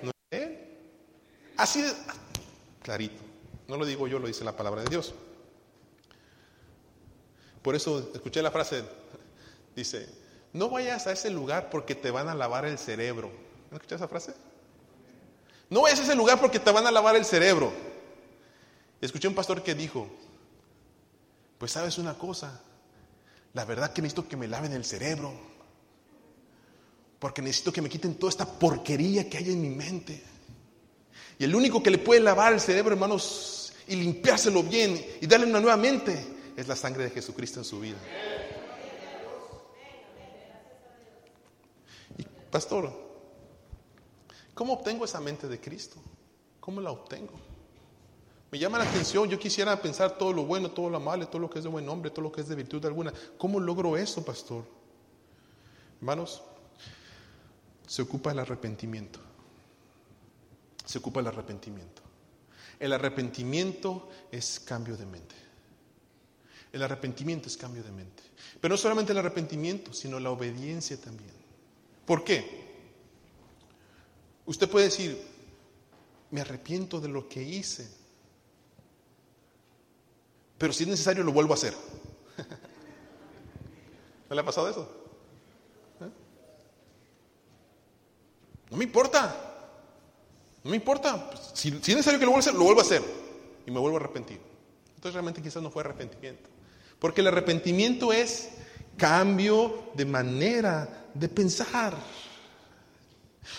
[0.02, 0.58] No es él.
[1.56, 1.92] Así de
[2.82, 3.22] clarito.
[3.66, 5.14] No lo digo yo, lo dice la palabra de Dios.
[7.62, 8.84] Por eso escuché la frase,
[9.74, 10.06] dice,
[10.56, 13.30] no vayas a ese lugar porque te van a lavar el cerebro.
[13.70, 14.34] ¿No escuché esa frase?
[15.68, 17.72] No vayas a ese lugar porque te van a lavar el cerebro.
[19.00, 20.08] Escuché un pastor que dijo,
[21.58, 22.62] pues sabes una cosa,
[23.52, 25.34] la verdad que necesito que me laven el cerebro,
[27.18, 30.22] porque necesito que me quiten toda esta porquería que hay en mi mente.
[31.38, 35.46] Y el único que le puede lavar el cerebro, hermanos, y limpiárselo bien y darle
[35.46, 36.18] una nueva mente,
[36.56, 37.98] es la sangre de Jesucristo en su vida.
[42.50, 42.92] Pastor,
[44.54, 45.96] ¿cómo obtengo esa mente de Cristo?
[46.60, 47.34] ¿Cómo la obtengo?
[48.50, 51.50] Me llama la atención, yo quisiera pensar todo lo bueno, todo lo malo, todo lo
[51.50, 53.12] que es de buen nombre, todo lo que es de virtud alguna.
[53.38, 54.64] ¿Cómo logro eso, pastor?
[55.98, 56.42] Hermanos,
[57.86, 59.20] se ocupa el arrepentimiento.
[60.84, 62.02] Se ocupa el arrepentimiento.
[62.78, 65.34] El arrepentimiento es cambio de mente.
[66.72, 68.22] El arrepentimiento es cambio de mente.
[68.60, 71.45] Pero no solamente el arrepentimiento, sino la obediencia también.
[72.06, 72.64] ¿Por qué?
[74.46, 75.20] Usted puede decir,
[76.30, 77.88] me arrepiento de lo que hice,
[80.56, 81.74] pero si es necesario lo vuelvo a hacer.
[84.28, 84.88] ¿No le ha pasado eso?
[86.00, 86.08] ¿Eh?
[88.70, 89.34] No me importa.
[90.64, 91.30] No me importa.
[91.54, 93.02] Si, si, es necesario que lo vuelva a hacer, lo vuelvo a hacer.
[93.66, 94.40] Y me vuelvo a arrepentir.
[94.88, 96.48] Entonces realmente quizás no fue arrepentimiento.
[96.98, 98.48] Porque el arrepentimiento es
[98.96, 101.94] cambio de manera de pensar.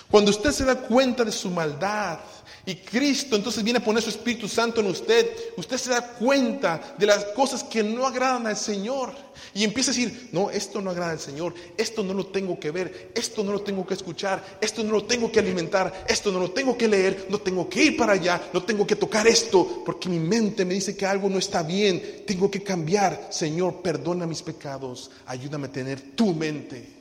[0.10, 2.20] Cuando usted se da cuenta de su maldad
[2.66, 6.96] y Cristo entonces viene a poner su Espíritu Santo en usted, usted se da cuenta
[6.98, 9.14] de las cosas que no agradan al Señor
[9.54, 12.72] y empieza a decir, no, esto no agrada al Señor, esto no lo tengo que
[12.72, 16.40] ver, esto no lo tengo que escuchar, esto no lo tengo que alimentar, esto no
[16.40, 19.84] lo tengo que leer, no tengo que ir para allá, no tengo que tocar esto,
[19.86, 23.28] porque mi mente me dice que algo no está bien, tengo que cambiar.
[23.32, 26.97] Señor, perdona mis pecados, ayúdame a tener tu mente.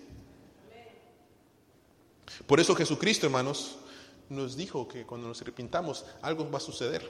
[2.47, 3.77] Por eso Jesucristo, hermanos,
[4.29, 7.09] nos dijo que cuando nos arrepintamos algo va a suceder.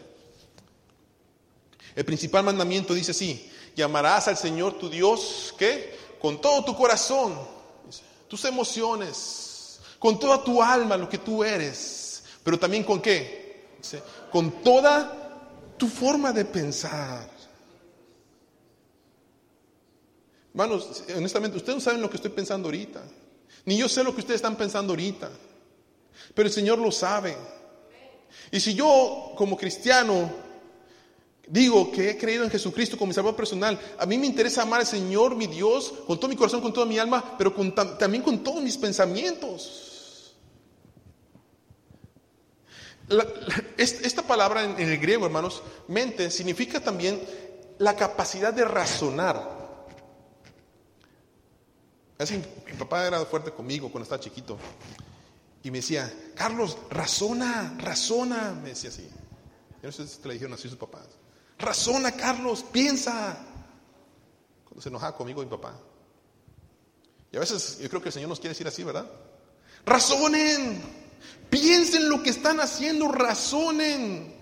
[1.94, 5.96] El principal mandamiento dice así, llamarás al Señor tu Dios, ¿qué?
[6.20, 7.38] Con todo tu corazón,
[8.28, 13.46] tus emociones, con toda tu alma, lo que tú eres, pero también con qué?
[14.32, 17.30] con toda tu forma de pensar.
[20.52, 23.02] Hermanos, honestamente, ustedes no saben lo que estoy pensando ahorita.
[23.66, 25.28] Ni yo sé lo que ustedes están pensando ahorita.
[26.34, 27.36] Pero el Señor lo sabe.
[28.50, 30.30] Y si yo como cristiano
[31.48, 34.80] digo que he creído en Jesucristo como mi Salvador personal, a mí me interesa amar
[34.80, 37.52] al Señor, mi Dios, con todo mi corazón, con toda mi alma, pero
[37.98, 40.34] también con todos mis pensamientos.
[43.76, 47.20] esta palabra en, en el griego, hermanos, mente, significa también
[47.78, 49.55] la capacidad de razonar.
[52.18, 54.58] Así, mi papá era fuerte conmigo cuando estaba chiquito.
[55.62, 58.52] Y me decía, Carlos, razona, razona.
[58.62, 59.08] Me decía así.
[59.82, 61.06] Yo no sé si te le dijeron así sus papás.
[61.58, 63.36] Razona, Carlos, piensa.
[64.64, 65.78] Cuando se enojaba conmigo mi papá.
[67.32, 69.10] Y a veces yo creo que el Señor nos quiere decir así, ¿verdad?
[69.84, 70.80] Razonen.
[71.50, 74.35] Piensen lo que están haciendo, razonen.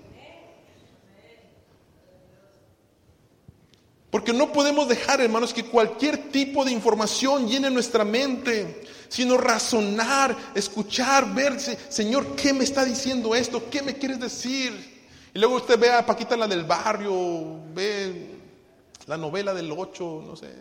[4.15, 10.37] Porque no podemos dejar, hermanos, que cualquier tipo de información llene nuestra mente, sino razonar,
[10.55, 13.69] escuchar, verse, Señor, ¿qué me está diciendo esto?
[13.69, 15.09] ¿Qué me quieres decir?
[15.35, 18.37] Y luego usted ve a Paquita la del barrio, ve
[19.09, 20.55] la novela del ocho, no sé.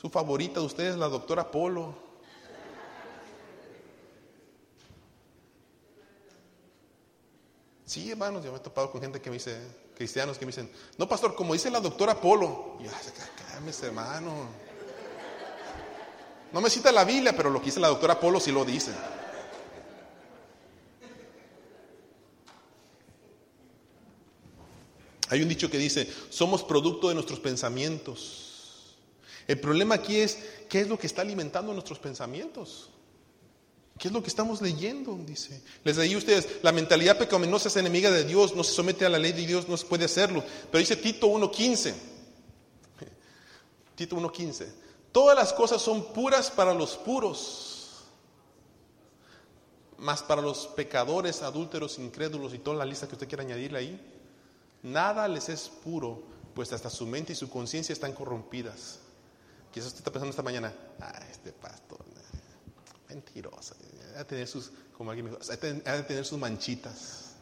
[0.00, 1.94] Su favorita de ustedes, la doctora Polo.
[7.94, 9.56] Sí, hermanos, yo me he topado con gente que me dice,
[9.96, 12.76] cristianos que me dicen, no, pastor, como dice la doctora Polo.
[12.80, 12.90] Y yo,
[13.46, 14.48] cállame, hermano.
[16.50, 18.90] No me cita la Biblia, pero lo que dice la doctora Polo sí lo dice.
[25.28, 28.96] Hay un dicho que dice, somos producto de nuestros pensamientos.
[29.46, 30.36] El problema aquí es,
[30.68, 32.90] ¿qué es lo que está alimentando nuestros pensamientos?
[33.98, 35.16] ¿Qué es lo que estamos leyendo?
[35.24, 35.62] Dice.
[35.84, 39.08] Les leí a ustedes, la mentalidad pecaminosa es enemiga de Dios, no se somete a
[39.08, 40.42] la ley de Dios, no se puede hacerlo.
[40.70, 41.94] Pero dice Tito 1.15.
[43.94, 44.66] Tito 1.15.
[45.12, 48.02] Todas las cosas son puras para los puros,
[49.96, 54.00] mas para los pecadores, adúlteros, incrédulos y toda la lista que usted quiera añadirle ahí,
[54.82, 56.20] nada les es puro,
[56.52, 58.98] pues hasta su mente y su conciencia están corrompidas.
[59.72, 62.04] Quizás usted está pensando esta mañana, ah, este pastor,
[63.14, 63.76] mentiroso,
[64.14, 67.34] ha de tener sus, como alguien me dijo, ha de tener sus manchitas.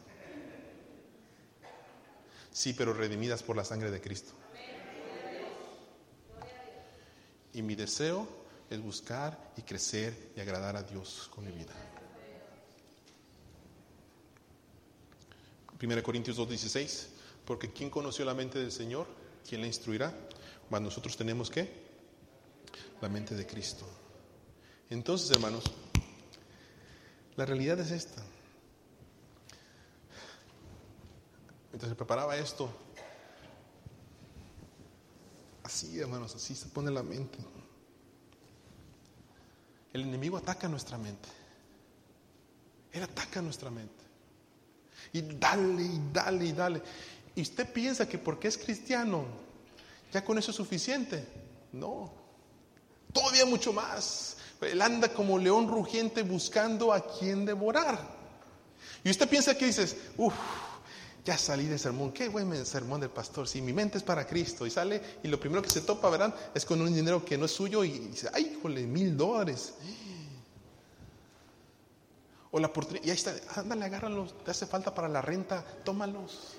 [2.52, 4.32] Sí, pero redimidas por la sangre de Cristo.
[7.54, 8.28] Y mi deseo
[8.68, 11.72] es buscar y crecer y agradar a Dios con mi vida.
[15.80, 17.06] 1 Corintios 2:16,
[17.44, 19.06] porque ¿quién conoció la mente del Señor?
[19.48, 20.14] ¿Quién la instruirá?
[20.70, 21.68] Mas nosotros tenemos que
[23.00, 24.01] la mente de Cristo.
[24.90, 25.64] Entonces, hermanos,
[27.36, 28.22] la realidad es esta.
[31.70, 32.68] Mientras se preparaba esto,
[35.62, 37.38] así, hermanos, así se pone la mente.
[39.92, 41.28] El enemigo ataca nuestra mente.
[42.92, 44.04] Él ataca nuestra mente.
[45.12, 46.82] Y dale, y dale, y dale.
[47.34, 49.24] Y usted piensa que porque es cristiano,
[50.12, 51.26] ya con eso es suficiente.
[51.72, 52.12] No.
[53.12, 54.36] Todavía mucho más.
[54.64, 57.98] Él anda como león rugiente buscando a quien devorar.
[59.04, 60.34] Y usted piensa que dices, uff,
[61.24, 64.66] ya salí del sermón, qué buen sermón del pastor, si mi mente es para Cristo.
[64.66, 67.46] Y sale y lo primero que se topa, verán, es con un dinero que no
[67.46, 69.74] es suyo y dice, ay, jole, mil dólares.
[72.50, 76.54] O la oportunidad, y ahí está, ándale, agárralos, te hace falta para la renta, tómalos.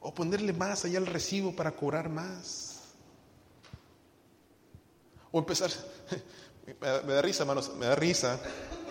[0.00, 2.77] O ponerle más allá al recibo para cobrar más.
[5.38, 5.70] Empezar,
[6.80, 8.40] me da, risa, hermanos, me da risa.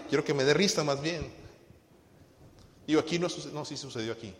[0.09, 1.31] Quiero que me dé risa más bien.
[2.85, 4.33] Digo, aquí no, no sí sucedió aquí.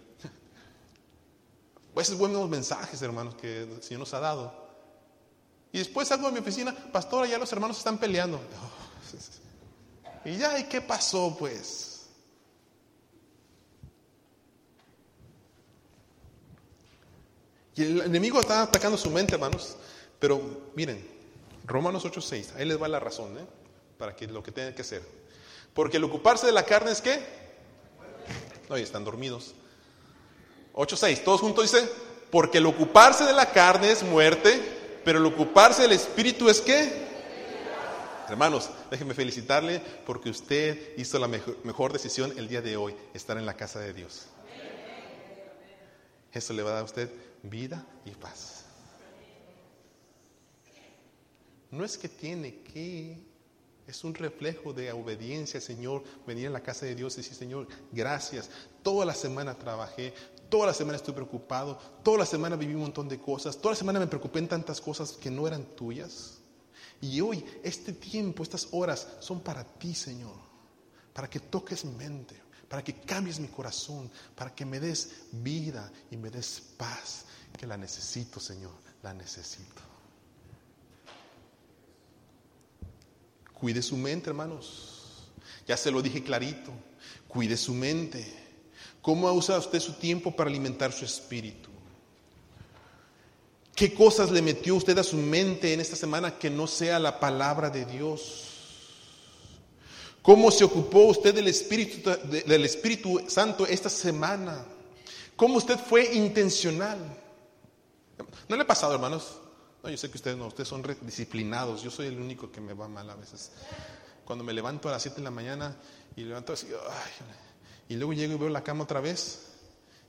[1.95, 4.67] Esos buenos mensajes, hermanos, que el Señor nos ha dado.
[5.71, 8.39] Y después salgo de mi oficina, pastora, ya los hermanos están peleando.
[10.23, 12.07] Y ya, ¿y qué pasó pues?
[17.75, 19.75] Y el enemigo está atacando su mente, hermanos.
[20.19, 21.16] Pero miren,
[21.67, 23.45] Romanos 8:6, ahí les va la razón, ¿eh?
[23.97, 25.03] Para que lo que tengan que hacer.
[25.73, 27.19] Porque el ocuparse de la carne es qué?
[28.69, 29.53] No, están dormidos.
[30.73, 31.87] 8:6, todos juntos dice,
[32.31, 34.61] porque el ocuparse de la carne es muerte,
[35.03, 37.05] pero el ocuparse del espíritu es qué?
[38.29, 43.37] Hermanos, déjenme felicitarle porque usted hizo la mejor, mejor decisión el día de hoy, estar
[43.37, 44.27] en la casa de Dios.
[46.33, 47.09] Eso le va a dar a usted
[47.43, 48.56] vida y paz.
[51.71, 53.17] No es que tiene que,
[53.87, 57.67] es un reflejo de obediencia, Señor, venir a la casa de Dios y decir, Señor,
[57.91, 58.49] gracias.
[58.83, 60.13] Toda la semana trabajé,
[60.49, 63.79] toda la semana estoy preocupado, toda la semana viví un montón de cosas, toda la
[63.79, 66.39] semana me preocupé en tantas cosas que no eran tuyas.
[67.01, 70.35] Y hoy, este tiempo, estas horas son para ti, Señor,
[71.13, 72.35] para que toques mi mente,
[72.67, 77.25] para que cambies mi corazón, para que me des vida y me des paz,
[77.57, 79.96] que la necesito, Señor, la necesito.
[83.59, 85.29] Cuide su mente, hermanos.
[85.67, 86.71] Ya se lo dije clarito.
[87.27, 88.25] Cuide su mente.
[89.01, 91.69] ¿Cómo ha usado usted su tiempo para alimentar su espíritu?
[93.75, 97.19] ¿Qué cosas le metió usted a su mente en esta semana que no sea la
[97.19, 98.43] palabra de Dios?
[100.21, 102.11] ¿Cómo se ocupó usted del Espíritu,
[102.45, 104.65] del Espíritu Santo esta semana?
[105.35, 106.97] ¿Cómo usted fue intencional?
[108.49, 109.37] ¿No le ha pasado, hermanos?
[109.83, 111.81] Yo sé que ustedes no, ustedes son disciplinados.
[111.81, 113.51] Yo soy el único que me va mal a veces.
[114.25, 115.75] Cuando me levanto a las 7 de la mañana
[116.15, 116.67] y levanto así,
[117.87, 119.53] y luego llego y veo la cama otra vez,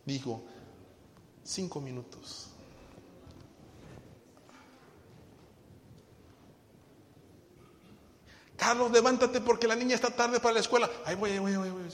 [0.05, 0.43] digo,
[1.45, 2.49] cinco minutos.
[8.57, 10.91] Carlos, levántate porque la niña está tarde para la escuela.
[11.05, 11.89] Ahí voy, ahí voy, ahí voy.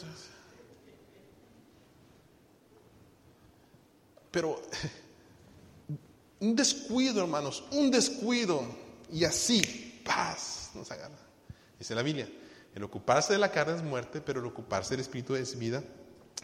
[4.30, 4.62] Pero
[6.44, 8.62] un descuido, hermanos, un descuido.
[9.10, 11.18] Y así, paz nos agarra.
[11.78, 12.28] Dice la Biblia,
[12.74, 15.82] el ocuparse de la carne es muerte, pero el ocuparse del espíritu es vida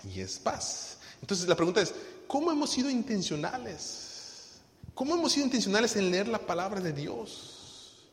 [0.04, 0.98] y es paz.
[1.20, 1.92] Entonces la pregunta es,
[2.26, 4.60] ¿cómo hemos sido intencionales?
[4.94, 8.08] ¿Cómo hemos sido intencionales en leer la palabra de Dios?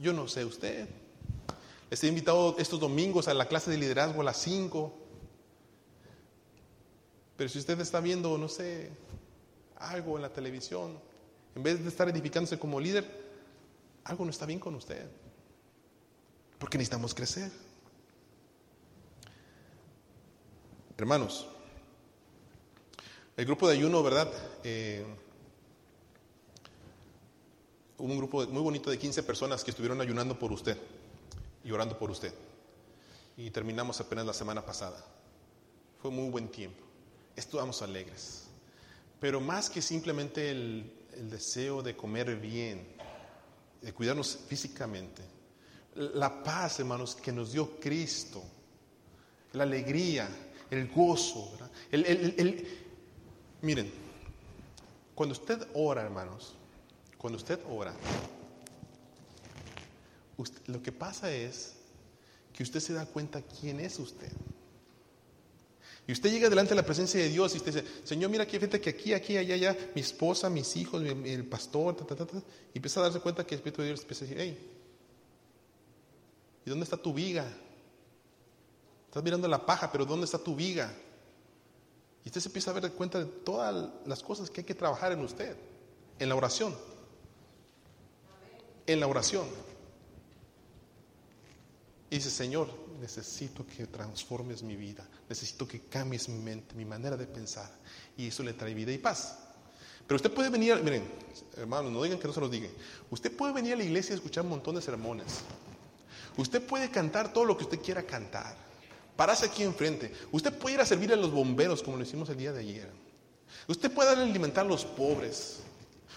[0.00, 0.88] Yo no sé usted.
[1.90, 4.92] Les he invitado estos domingos a la clase de liderazgo a las 5.
[7.36, 8.90] Pero si usted está viendo, no sé,
[9.78, 10.98] algo en la televisión,
[11.54, 13.04] en vez de estar edificándose como líder,
[14.04, 15.06] algo no está bien con usted.
[16.58, 17.52] Porque necesitamos crecer.
[20.96, 21.46] Hermanos,
[23.36, 24.32] el grupo de ayuno, ¿verdad?
[24.64, 25.04] Eh,
[27.98, 30.76] un grupo muy bonito de 15 personas que estuvieron ayunando por usted
[31.62, 32.34] y orando por usted.
[33.36, 35.04] Y terminamos apenas la semana pasada.
[36.02, 36.82] Fue muy buen tiempo.
[37.36, 38.47] Estuvimos alegres.
[39.20, 42.86] Pero más que simplemente el, el deseo de comer bien,
[43.82, 45.22] de cuidarnos físicamente,
[45.94, 48.42] la paz, hermanos, que nos dio Cristo,
[49.52, 50.28] la alegría,
[50.70, 51.52] el gozo,
[51.90, 52.68] el, el,
[53.62, 53.90] miren,
[55.14, 56.54] cuando usted ora, hermanos,
[57.16, 57.94] cuando usted ora,
[60.66, 61.74] lo que pasa es
[62.52, 64.30] que usted se da cuenta quién es usted.
[66.08, 68.56] Y usted llega delante de la presencia de Dios y usted dice, Señor, mira aquí,
[68.56, 71.96] fíjate que aquí, aquí, allá, allá, mi esposa, mis hijos, el pastor,
[72.72, 74.70] y empieza a darse cuenta que el Espíritu de Dios empieza a decir, hey,
[76.64, 77.46] ¿y dónde está tu viga?
[79.04, 80.90] Estás mirando la paja, pero ¿dónde está tu viga?
[82.24, 85.12] Y usted se empieza a dar cuenta de todas las cosas que hay que trabajar
[85.12, 85.58] en usted,
[86.18, 86.74] en la oración.
[88.86, 89.44] En la oración.
[92.10, 92.68] Y dice, Señor,
[93.00, 97.70] necesito que transformes mi vida, necesito que cambies mi mente, mi manera de pensar.
[98.16, 99.38] Y eso le trae vida y paz.
[100.06, 101.04] Pero usted puede venir, miren,
[101.56, 102.68] hermanos, no digan que no se los diga.
[103.10, 105.40] Usted puede venir a la iglesia y escuchar un montón de sermones.
[106.38, 108.56] Usted puede cantar todo lo que usted quiera cantar.
[109.16, 110.10] Pararse aquí enfrente.
[110.32, 112.90] Usted puede ir a servir a los bomberos como lo hicimos el día de ayer.
[113.66, 115.58] Usted puede alimentar a los pobres.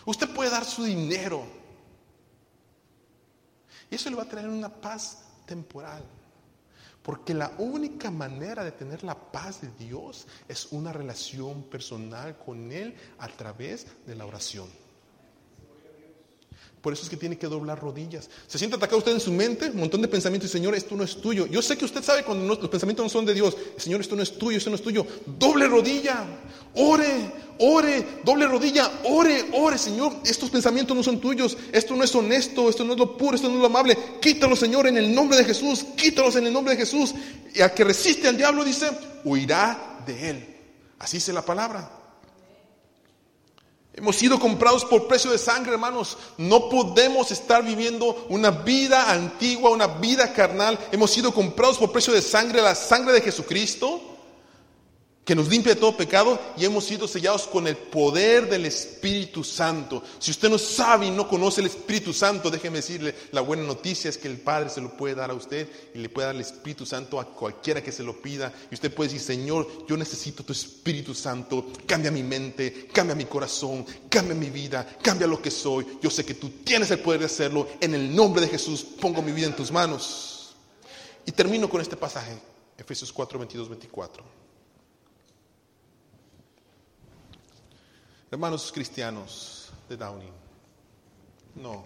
[0.05, 1.43] Usted puede dar su dinero.
[3.89, 6.03] Y eso le va a traer una paz temporal.
[7.01, 12.71] Porque la única manera de tener la paz de Dios es una relación personal con
[12.71, 14.69] Él a través de la oración.
[16.81, 18.27] Por eso es que tiene que doblar rodillas.
[18.47, 21.03] Se siente atacado usted en su mente, un montón de pensamientos, y Señor, esto no
[21.03, 21.45] es tuyo.
[21.45, 23.55] Yo sé que usted sabe cuando los pensamientos no son de Dios.
[23.77, 25.05] Señor, esto no es tuyo, esto no es tuyo.
[25.37, 26.25] Doble rodilla,
[26.73, 30.13] ore, ore, doble rodilla, ore, ore, Señor.
[30.25, 31.55] Estos pensamientos no son tuyos.
[31.71, 33.95] Esto no es honesto, esto no es lo puro, esto no es lo amable.
[34.19, 35.85] Quítalos, Señor, en el nombre de Jesús.
[35.95, 37.13] Quítalos en el nombre de Jesús.
[37.53, 38.89] Y al que resiste al diablo, dice,
[39.23, 40.57] huirá de él.
[40.97, 42.00] Así dice la palabra.
[43.93, 46.17] Hemos sido comprados por precio de sangre, hermanos.
[46.37, 50.79] No podemos estar viviendo una vida antigua, una vida carnal.
[50.91, 54.10] Hemos sido comprados por precio de sangre, la sangre de Jesucristo
[55.23, 59.43] que nos limpia de todo pecado y hemos sido sellados con el poder del Espíritu
[59.43, 60.01] Santo.
[60.17, 64.09] Si usted no sabe y no conoce el Espíritu Santo, déjeme decirle, la buena noticia
[64.09, 66.41] es que el Padre se lo puede dar a usted y le puede dar el
[66.41, 68.51] Espíritu Santo a cualquiera que se lo pida.
[68.71, 73.25] Y usted puede decir, Señor, yo necesito tu Espíritu Santo, cambia mi mente, cambia mi
[73.25, 75.85] corazón, cambia mi vida, cambia lo que soy.
[76.01, 77.67] Yo sé que tú tienes el poder de hacerlo.
[77.79, 80.55] En el nombre de Jesús pongo mi vida en tus manos.
[81.27, 82.41] Y termino con este pasaje,
[82.75, 84.40] Efesios 4, 22, 24.
[88.31, 90.31] Hermanos cristianos de Downing,
[91.55, 91.83] no.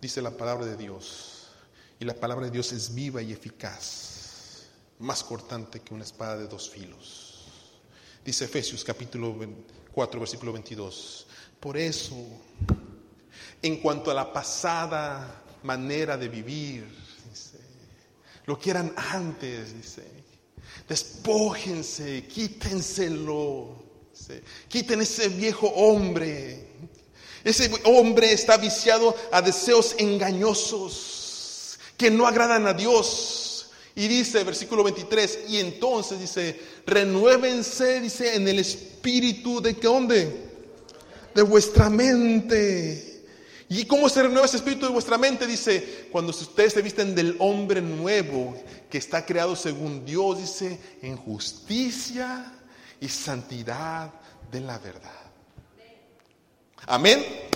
[0.00, 1.48] Dice la palabra de Dios.
[1.98, 4.68] Y la palabra de Dios es viva y eficaz,
[5.00, 7.48] más cortante que una espada de dos filos.
[8.24, 9.36] Dice Efesios capítulo
[9.92, 11.26] 4, versículo 22.
[11.58, 12.14] Por eso,
[13.60, 16.86] en cuanto a la pasada manera de vivir,
[18.46, 20.06] lo que eran antes, dice,
[20.88, 23.81] despójense, quítenselo
[24.68, 26.66] Quiten ese viejo hombre.
[27.44, 33.70] Ese hombre está viciado a deseos engañosos que no agradan a Dios.
[33.94, 40.50] Y dice, versículo 23, y entonces dice, renuévense, dice, en el espíritu de qué dónde?
[41.34, 43.24] De vuestra mente.
[43.68, 45.46] ¿Y cómo se renueva ese espíritu de vuestra mente?
[45.46, 48.56] Dice, cuando ustedes se visten del hombre nuevo
[48.88, 52.52] que está creado según Dios, dice, en justicia
[53.02, 54.10] y santidad
[54.50, 55.10] de la verdad.
[56.86, 57.51] Amén.